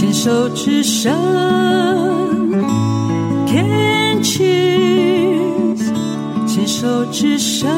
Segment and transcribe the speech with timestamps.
[0.00, 1.12] 牵手之声
[3.46, 5.92] ，Can cheers，
[6.46, 7.68] 牵手之声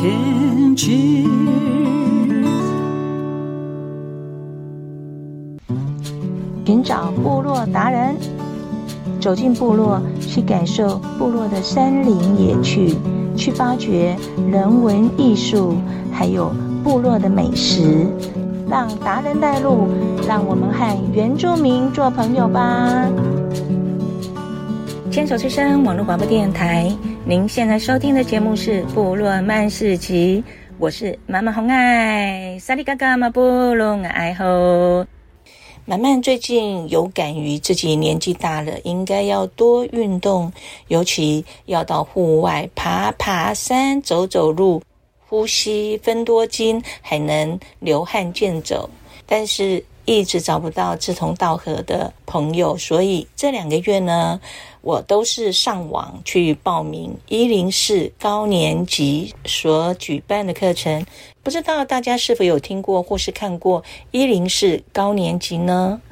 [0.00, 1.28] ，Can cheers。
[6.64, 8.16] 寻找部落达人，
[9.20, 12.96] 走进部落，去感受部落的山林野趣，
[13.36, 14.16] 去发掘
[14.50, 15.74] 人文艺术，
[16.10, 16.50] 还有
[16.82, 18.06] 部落的美食。
[18.72, 19.86] 让达人带路，
[20.26, 23.06] 让我们和原住民做朋友吧。
[25.10, 26.90] 牵手之声网络广播电台，
[27.26, 30.42] 您现在收听的节目是《部落漫市集》，
[30.78, 33.42] 我是妈妈红爱，萨利嘎嘎马布
[33.74, 35.04] 隆爱吼。
[35.84, 40.50] 满满最近有感于自己年纪大了，应该要多运动，
[40.88, 44.80] 尤其要到户外爬爬山、走走路。
[45.32, 48.90] 呼吸分多精，还能流汗健走，
[49.24, 54.38] 但是一直找不到志同道合的朋友，所以这两个月呢，
[54.82, 61.06] 我都是上网去报名一零四高年级所举办的课程。
[61.42, 66.02] 不知道大家是否有听过或是看过一零四高年级呢？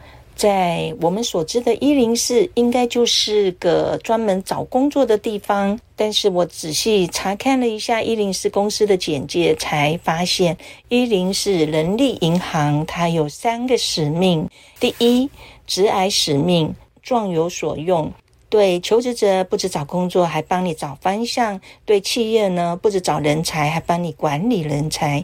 [0.41, 5.79] 在我们所知的一零四，应该就是个专门找工作的地方。
[5.95, 10.57] 但是我仔细查看了一下一零四公司的简介，才发现
[10.89, 14.49] 一零四人力银行它有三个使命：
[14.81, 15.29] 第一，
[15.67, 18.11] 职涯使命，壮有所用，
[18.49, 25.23] 对求职者不止找工作，还帮你找方向；对企业呢，不止找人才，还帮你管理人才。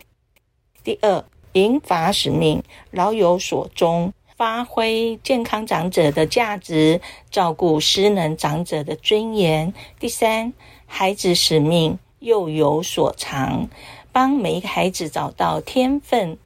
[0.84, 4.12] 第二，银发使命，老有所终。
[4.36, 9.72] 发挥健康长者的价值，照顾失能长者的尊严。
[9.98, 10.52] 第三，
[10.84, 13.66] 孩子使命，幼有所长，
[14.12, 16.36] 帮每一个孩子找到天分。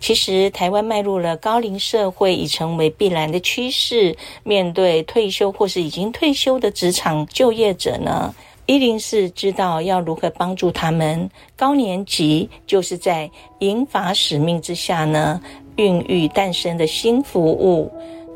[0.00, 4.16] 其实，台湾迈入了高龄社会，已成为必然的趋势。
[4.42, 8.34] 面对退休或是已经退休的职场就业者呢，
[8.70, 11.28] 一零四知道要如何帮助他们。
[11.56, 15.40] 高年级就是在银法使命之下呢。
[15.74, 17.90] 孕育诞生的新服务，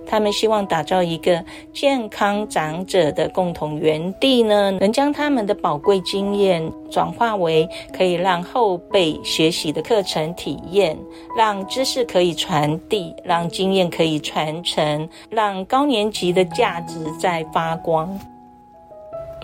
[0.05, 10.99] 他们希望打造一个健康长者的共同园地呢，能将他们的宝贵经验转化为可以让后辈学习的课程体验，
[11.37, 18.19] 让知识可以传递，让经验可以传承，让高年级的价值在发光。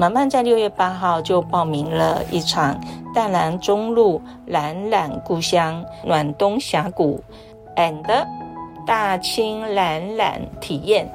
[0.01, 2.75] 满满在六月八号就报名了一场
[3.15, 7.23] 淡兰中路懒懒故乡暖冬峡谷。
[7.77, 8.03] and
[8.87, 11.07] 大清蓝染体验，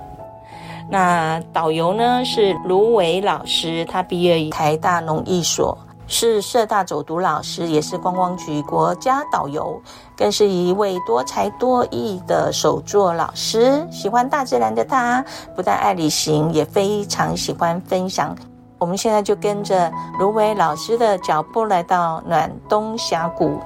[0.88, 5.76] 那导游呢是卢伟老师，他毕业于台大农艺所，
[6.06, 9.82] 是社大走读老师，也是观光局国家导游，
[10.16, 13.84] 更是一位多才多艺的手作老师。
[13.90, 15.26] 喜欢大自然的他，
[15.56, 18.36] 不但爱旅行，也非常喜欢分享。
[18.78, 23.60] 我们现在就跟着芦苇老师的脚步来到暖冬峡谷。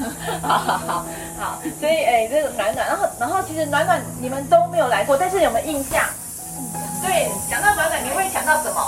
[0.40, 1.04] 好好好
[1.36, 6.02] 好，所以哎，这个暖暖，然后然后其实暖暖你们都没有来过，但是有没有印象？
[7.02, 8.80] 对，讲到暖暖，你会想到什么？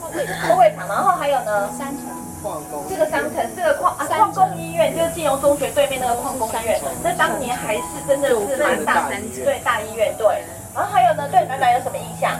[0.00, 1.68] 货柜场，货柜场，然后还有呢？
[1.76, 2.06] 商城，
[2.42, 9.08] 矿工，这个商城，这个矿啊，矿工医院就是金融中学对面那个矿工医院，那当年还是真的是蛮大，
[9.44, 10.42] 对大医院，对。
[10.74, 12.32] 然后还有呢，对暖暖有什么印象？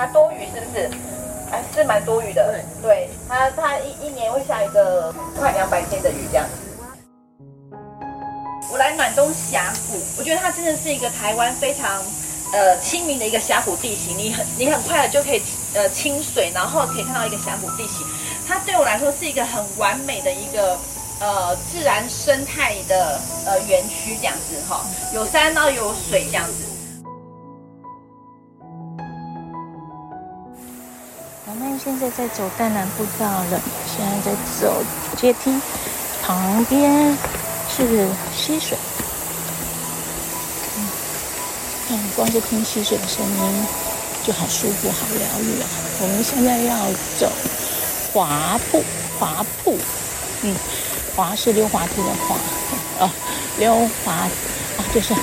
[0.00, 0.90] 它多雨是不是？
[1.50, 6.46] 还是蛮多雨的，对，对它，它一一年会下一个快两百天的雨这样。
[8.72, 12.02] 我来暖冬峡谷，我觉得它真的是一个台湾非常
[12.54, 15.42] 呃亲民的一个峡谷地形，你很你很快的就可以
[15.74, 18.06] 呃清水，然后可以看到一个峡谷地形。
[18.48, 20.78] 它对我来说是一个很完美的一个
[21.20, 26.69] 呃自然生态的呃园区这样子哈，有山然后有水这样子。
[31.82, 34.82] 现在在走淡兰步道了，现在在走
[35.16, 35.50] 阶梯，
[36.22, 37.16] 旁边
[37.74, 38.06] 是
[38.36, 38.76] 溪水。
[40.76, 40.88] 嗯，
[41.88, 43.66] 看，光是听溪水的声音
[44.22, 45.66] 就好舒服、好疗愈啊！
[46.02, 46.76] 我们现在要
[47.18, 47.32] 走
[48.12, 48.84] 滑步，
[49.18, 49.78] 滑步，
[50.42, 50.54] 嗯，
[51.16, 52.36] 滑是溜滑梯的滑，
[52.98, 53.10] 哦，
[53.58, 54.28] 溜滑啊，
[54.94, 55.14] 就是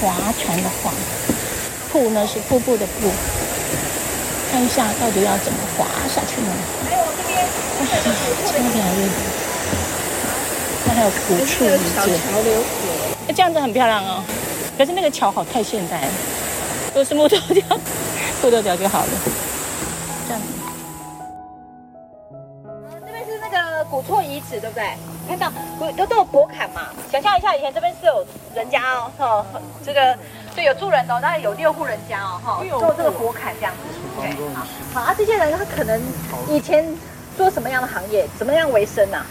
[0.00, 0.92] 划船的划，
[1.90, 3.10] 瀑呢是瀑布的瀑。
[4.56, 6.48] 看一下到底要怎么滑下去呢？
[6.88, 6.94] 这
[7.28, 7.46] 边，
[8.46, 9.08] 这边还有，
[10.86, 14.24] 它还有古树一节，潮流河，这样子很漂亮哦。
[14.78, 16.08] 可是那个桥好太现代了，
[16.94, 17.78] 都是木头桥，
[18.42, 19.08] 木头桥就好了。
[23.86, 24.84] 古厝遗址，对不对？
[25.28, 25.50] 看到
[25.96, 26.82] 都都有博坎嘛？
[27.10, 28.24] 想象一下，以前这边是有
[28.54, 30.16] 人家哦，哈，这个
[30.54, 33.78] 对有住人哦，大概有六户人家哦，哈，做这个博坎这样子。
[34.20, 36.00] 对，好，好啊，这些人他可能
[36.48, 36.86] 以前
[37.36, 39.26] 做什么样的行业，怎么样为生啊？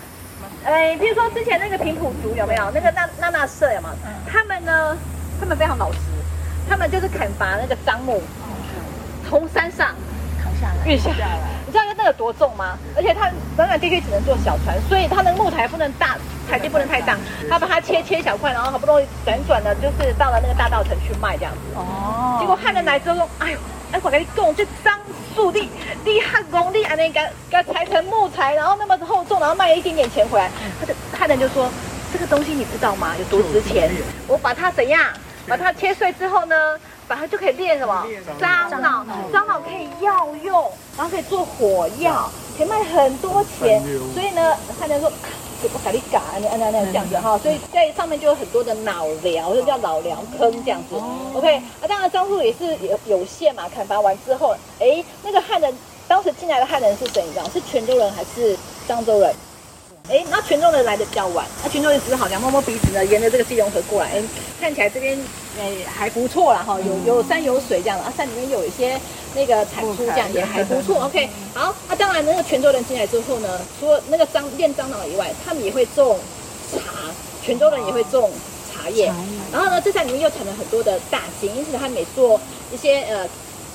[0.66, 2.72] 哎，比如说之前那个平埔族有没有？
[2.72, 3.96] 那个那那那社有没有？
[4.30, 4.98] 他们呢？
[5.40, 6.00] 他们非常老实，
[6.70, 8.22] 他们就是砍伐那个樟木，
[9.30, 9.94] 从山上
[10.42, 11.55] 扛下来，运下来。
[11.84, 12.78] 你知道那个多重吗？
[12.96, 16.18] 而且它短短地区只能坐小船，所以它的木材不能大，
[16.50, 17.18] 台地不能太大。
[17.50, 21.60] 他把它切切小块，然后好不容易辗转的，就是到了那个大稻城去卖这样子。
[21.76, 22.38] 哦。
[22.40, 23.60] 结果汉人来之后说：“哎呦，
[23.92, 24.98] 哎，我跟你讲，这樟
[25.36, 25.70] 树地
[26.04, 27.20] 地很功力，还能给
[27.50, 30.50] 给裁成木材，然后那么厚重，然后卖了一点点钱回来。”
[30.80, 31.70] 他就汉人就说
[32.14, 33.14] ：“这个东西你知道吗？
[33.20, 33.92] 有多值钱？
[34.28, 35.02] 我把它怎样？
[35.48, 36.56] 把它切碎之后呢？”
[37.08, 38.06] 把它就可以炼什么？
[38.40, 43.82] 樟脑，樟脑可以药用，然后可以做火药，可以卖很多钱。
[44.14, 45.12] 所以呢，汉人说，
[45.62, 47.38] 就不给你嘎，你按照那样这样子哈。
[47.38, 50.96] 所以在上面就有很多的脑疗，就叫脑疗坑这样子。
[51.34, 53.70] OK，啊，当然樟树也是有有限嘛。
[53.74, 55.74] 砍伐完之后，哎，那个汉人
[56.08, 57.24] 当时进来的汉人是谁？
[57.24, 59.34] 你知道是泉州人还是漳州人？
[60.08, 64.24] 哎，那泉州人来的比较晚，那泉州人只是好像摸摸鼻子呢，沿着这个基隆河过来，哎，
[64.62, 65.18] 看起来这边
[65.60, 69.00] 哎还不错啦哈，有有山有水这样的，啊山里面有一些
[69.34, 76.20] 那个产出这样也还不错，OK，好，那当然那个泉州人进来之后呢，除了那个樟炼樟脑以外，他们也会种
[76.72, 76.80] 茶，
[77.44, 78.30] 泉州人也会种
[78.72, 79.12] 茶叶，
[79.52, 82.40] 然后呢，这山里面又产了很多的大金，因此他们也做
[82.72, 83.28] 一些呃。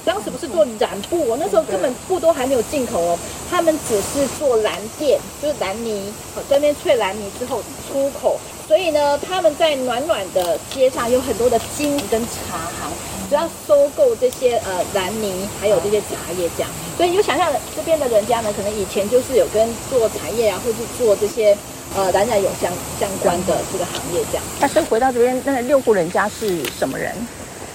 [0.05, 3.19] 当时不是做染布，我那时候根本布都还没有进口哦，
[3.51, 12.91] 他们只是做蓝靛，就是蓝泥，好，在那边萃蓝泥之后出口，所以呢，他们在暖暖的街上有很多的金跟茶行，
[13.29, 21.57] 主要收购这些呃蓝泥，还有这些茶叶这样，所以你就想象这边的人家呢，可能以前就是有跟做茶叶啊，或是做这些
[21.95, 24.45] 呃染染有相相关的这个行业这样。
[24.61, 27.15] 那所以回到这边，那六户人家是什么人？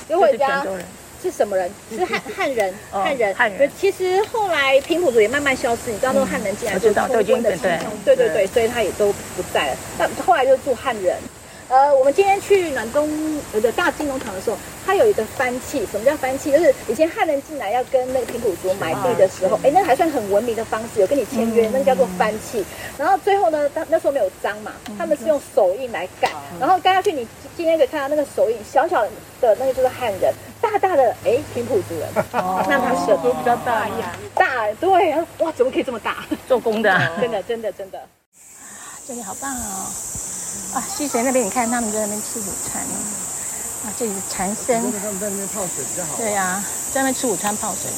[0.10, 0.66] 六户人家。
[1.26, 1.70] 是什么人？
[1.90, 3.34] 是汉汉人，汉人。
[3.34, 3.72] 汉人。
[3.80, 9.78] 其实后来平埔族也慢慢消失，你知道那个汉人进来就通婚的情况，对对对，所以他也都不在了。
[9.98, 11.18] 那后来就住汉人。
[11.68, 13.10] 呃，我们今天去暖冬
[13.60, 15.84] 的大金农场的时候，它有一个番契。
[15.88, 16.52] 什么叫番契？
[16.52, 22.64] 就是以前汉人进来要跟那个平埔族买地的时候，哎，那个还算很文明的方式，有跟你签约，那个叫做番契。
[23.00, 26.32] 然后最后呢，他那时候没有章嘛，他们是用手印来盖。
[26.60, 27.28] 然后盖下去，你
[27.58, 29.02] 今天可以看到那个手印，小小
[29.42, 32.08] 的那个就是汉人，大大的哎平埔族人。
[32.34, 36.28] 哦，那他手都比较大呀，大对，哇，怎么可以这么大？
[36.48, 38.00] 做工的， 真的真的真的，
[39.08, 39.90] 这里好棒哦。
[40.74, 42.82] 啊，溪水那边，你看他们在那边吃午餐。
[42.82, 44.92] 啊，这里是禅僧。
[45.00, 46.18] 他们在那边泡水比较好。
[46.18, 47.90] 对呀、啊，在那边吃午餐泡水。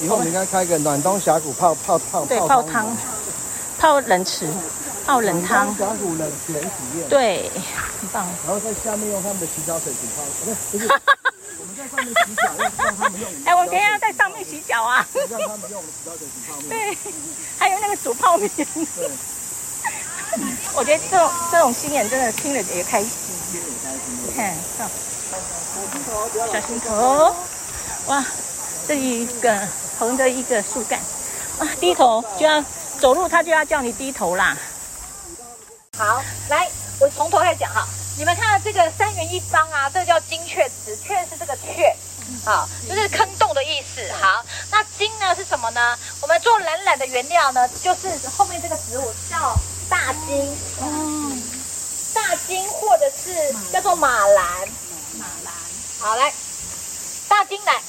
[0.00, 2.24] 以后我们应该开一个暖冬峡谷泡泡泡。
[2.24, 2.96] 对，泡汤，
[3.78, 4.48] 泡冷池，
[5.06, 5.74] 泡冷汤。
[5.76, 7.08] 峡谷冷泉体验。
[7.08, 7.50] 对，
[8.00, 8.26] 很棒。
[8.46, 10.22] 然后在下面用他们的洗脚水洗泡。
[10.44, 10.88] 不是，
[11.60, 13.30] 我们在上面洗脚，让他们用。
[13.44, 15.06] 哎，我们等一下要在上面洗脚啊。
[15.14, 16.68] 让他们用我们洗脚水洗泡面。
[16.68, 16.98] 对，
[17.58, 18.50] 还有那个煮泡面。
[18.56, 19.10] 对。
[20.74, 23.10] 我觉得这种这种经验真的听了也开心。
[24.26, 24.54] 你看，
[26.52, 27.34] 小心头，
[28.06, 28.24] 哇，
[28.86, 29.68] 这一个
[29.98, 31.00] 横着一个树干，
[31.58, 32.64] 哇，低头就要
[33.00, 34.56] 走路，他就要叫你低头啦。
[35.98, 36.68] 好，来，
[37.00, 37.86] 我从头开始讲哈。
[38.16, 41.92] 你们看到这个三元一方啊，这个叫精确词，确是这个阙，
[42.44, 44.00] 好，就是坑洞的意思。
[44.20, 45.98] 好，那金呢是什么呢？
[46.20, 49.56] 我们做蓝染的原料呢，就是后面这个植物叫。
[49.90, 51.42] 大金，嗯，
[52.14, 53.34] 大金或者是
[53.72, 54.68] 叫做马兰，
[55.18, 55.52] 马兰，
[55.98, 56.32] 好来，
[57.28, 57.82] 大金来，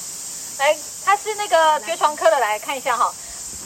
[0.58, 3.14] 来，它是那个爵床科的，来看一下哈，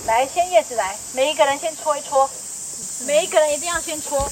[0.05, 2.29] 来，先叶子来，每一个人先搓一搓，
[3.07, 4.31] 每一个人一定要先搓。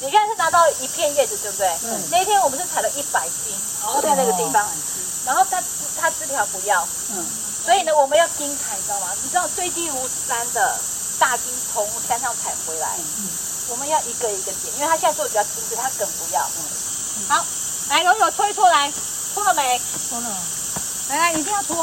[0.00, 1.68] 你现在是拿到一片叶子对不对？
[1.82, 2.00] 嗯。
[2.12, 4.64] 那一天我们是采了一百斤，然后在那个地方，
[5.26, 5.60] 然后它
[6.00, 7.26] 它枝条不要，嗯，
[7.64, 9.08] 所以呢我们要精采，你知道吗？
[9.20, 10.78] 你知道堆积如山的。
[11.18, 13.28] 大金从山上采回来，嗯，
[13.68, 16.40] 我们要一个一个剪，因为它现在做的比较精致，它梗不要。
[16.40, 17.44] 嗯，好，
[17.90, 18.92] 来揉揉搓一搓来，
[19.34, 19.80] 搓了没？
[20.08, 20.28] 搓了。
[21.10, 21.76] 来来，一定要搓。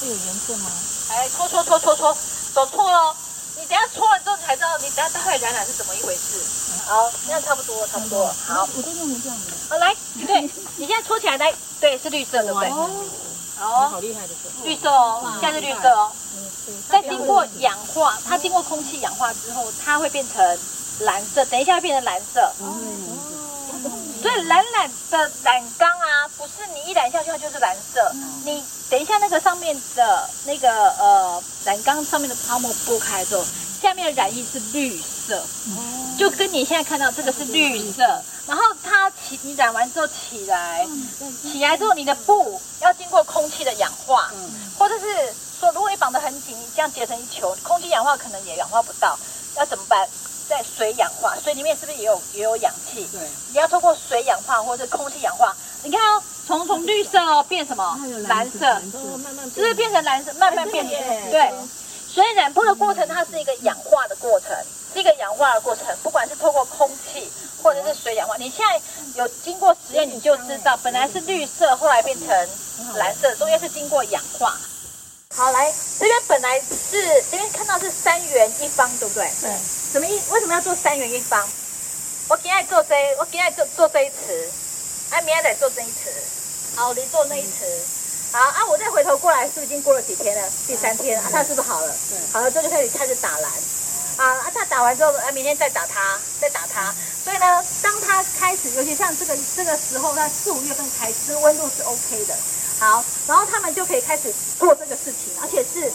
[0.00, 0.70] 会有颜色吗？
[1.10, 2.16] 来搓搓搓搓搓，
[2.54, 3.14] 手搓喽。
[3.56, 6.40] 你等下搓了之后才知道，你等下待会染染是怎么一回事。
[6.86, 8.26] 好，现在差不多，差不多。
[8.46, 9.46] 好，我都用成这样的。
[9.68, 9.94] 好，来，
[10.26, 10.40] 对，
[10.76, 12.70] 你现在搓起来来，对，是绿色的，对不对？
[13.60, 16.10] 好，好厉害的绿色哦，现在是绿色哦。
[16.88, 20.58] 在经过氧化，它经过空气氧化之后，它会变成
[21.00, 21.44] 蓝色。
[21.44, 22.40] 等一下会变成蓝色。
[22.60, 22.74] 哦
[24.20, 28.12] 所以蓝染的染缸啊，不是你一染下去它就是蓝色。
[28.44, 33.42] 你等一下那个上面的那个呃染缸上面的泡沫剥开之后，
[33.80, 35.42] 下面的染液是绿色，
[36.18, 38.02] 就跟你现在看到这个是绿色。
[38.46, 40.86] 然后它起，你染完之后起来，
[41.42, 44.30] 起来之后你的布要经过空气的氧化，
[44.78, 45.06] 或者是
[45.58, 49.18] 说如果你绑得很紧，你这样结成一球，空气氧化可能也氧化不到，
[49.56, 50.08] 要怎么办？
[50.48, 53.06] 在水氧化，水里面是不是也有也有氧气？
[53.12, 53.20] 对，
[53.52, 55.54] 你要通过水氧化或者是空气氧化。
[55.84, 57.96] 你看哦，从从绿色哦变什么？
[58.26, 58.80] 蓝色，
[59.54, 60.32] 是不是变成蓝色？
[60.34, 60.92] 慢慢变成
[61.30, 61.52] 对。
[62.12, 64.48] 所以染布的过程，它是一个氧化的过程，
[64.92, 65.84] 是一个氧化的过程。
[66.02, 67.30] 不管是透过空气
[67.62, 68.80] 或者是水氧化，你现在
[69.14, 72.28] 有经过实验，你就知道，本来是绿色，后来变成
[72.96, 74.58] 蓝色，中间是经过氧化。
[75.36, 79.30] 好，来这边本来是这边看到是三元一方，对不对？
[79.40, 79.50] 对。
[79.92, 80.20] 什么意？
[80.30, 81.46] 为什么要做三元一方？
[82.28, 84.50] 我今天做这，我今天做做这一词，
[85.10, 86.10] 哎，明天再做这一词。
[86.74, 87.64] 好，你做那一词。
[88.32, 90.48] 好啊，我再回头过来，是不是已经过了几天了？
[90.66, 91.92] 第三天，啊，他是不是好了？
[92.08, 92.18] 对。
[92.32, 93.50] 好了，这就开始开始打蓝。
[94.16, 96.94] 啊啊，他打完之后，啊，明天再打他，再打他。
[97.24, 102.34] 所以呢，当他开始，尤其像这个这个时候，它四五月份开始，这个温度是 OK 的。
[102.78, 105.90] 好，然后他们就可以开始做这个事情，而且是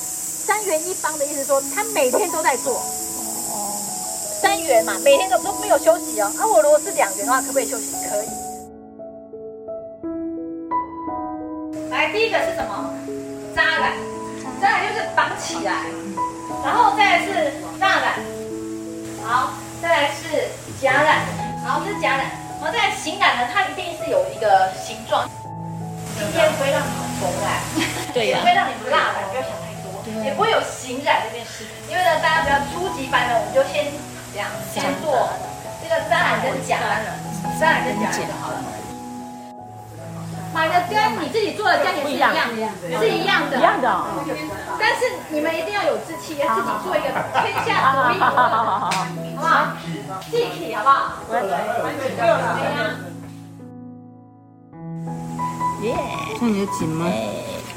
[0.46, 2.80] 三元一方的意思说，他每天都在做。
[2.80, 3.80] 哦。
[4.42, 6.32] 三元嘛，每天都都没有休息哦。
[6.38, 7.94] 啊，我如果是两元的话，可不可以休息？
[8.10, 8.28] 可以。
[12.16, 12.96] 第一个是什么？
[13.54, 13.92] 扎染，
[14.62, 15.84] 扎染就是绑起来，
[16.64, 18.24] 然后再来是蜡染，
[19.22, 20.48] 好，再来是
[20.82, 21.28] 夹染，
[21.68, 25.30] 好，这是夹染，然后再来型染呢，它一定是有一个形状。
[26.18, 27.60] 今天不会让你们缝染，
[28.14, 33.92] 对呀，也不会让你们蜡染，不要想太多，也不会有型染这件事，因为呢，大家比较初级班的，我们就先
[34.32, 35.28] 这样先做
[35.84, 37.20] 这个扎染跟夹染，
[37.60, 38.64] 扎染跟夹染就好了。
[40.56, 42.40] 买的跟你自己做的价钱是一样的，
[42.98, 44.06] 是一样的，一样的。
[44.80, 47.10] 但是你们一定要有志气，要自己做一个
[47.44, 48.90] 天下独一无二的，好
[49.36, 49.76] 不好？
[50.32, 51.12] 气体，好不好？
[55.82, 55.94] 耶，
[56.40, 57.06] 看你的紧吗？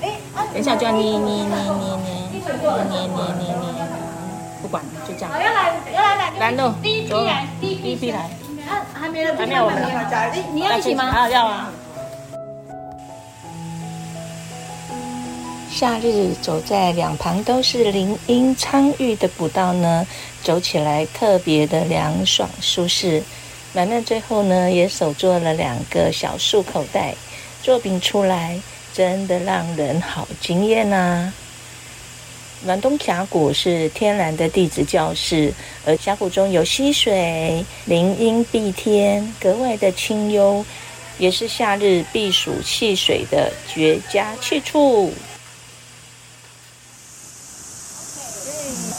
[0.00, 0.14] 哎，
[0.52, 3.82] 等一下就要捏捏捏捏捏捏捏捏捏，
[4.62, 5.30] 不管了，就这样。
[5.32, 8.30] 要来，要来来，来喽，第一批来，第一批来。
[8.70, 10.30] 啊，还没人，还没有我们来。
[10.32, 11.04] 你你要一起吗？
[11.04, 11.68] 啊，要啊。
[15.78, 20.04] 夏日走在两旁都是林荫苍郁的步道呢，
[20.42, 23.22] 走起来特别的凉爽舒适。
[23.72, 27.14] 满满最后呢，也手做了两个小束口袋，
[27.62, 28.60] 作品出来
[28.92, 31.32] 真的让人好惊艳呐！
[32.64, 35.54] 暖冬峡谷是天然的地质教室，
[35.86, 40.64] 而峡谷中有溪水，林荫蔽天，格外的清幽，
[41.18, 45.12] 也是夏日避暑戏水的绝佳去处。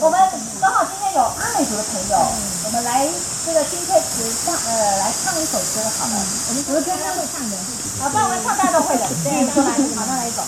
[0.02, 0.18] 我们
[0.62, 2.16] 刚好今天有阿美族的朋友，
[2.64, 3.06] 我们来
[3.46, 6.16] 这个金佩池唱，呃，来唱一首歌好了。
[6.48, 7.58] 我们昨天他会唱的，
[8.00, 9.06] 好，不然我们唱大家都会的。
[9.26, 10.42] 对，都来，马上来一首。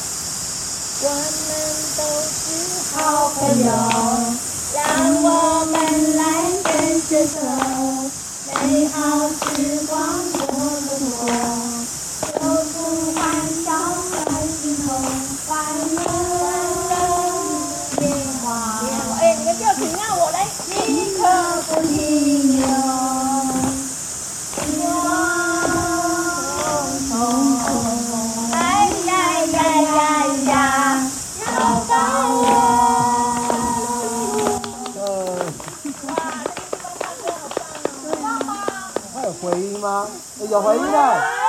[1.03, 1.19] 我们
[1.97, 3.67] 都是好朋友，
[4.73, 5.75] 让我们
[6.15, 6.23] 来
[6.71, 7.35] 牵牵手，
[8.63, 9.99] 美好时光
[40.51, 41.40] 有回来！